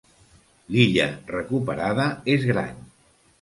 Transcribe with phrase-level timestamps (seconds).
[0.75, 2.83] L'illa recuperada és gran.